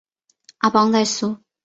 [0.57, 1.37] 阿邦代苏。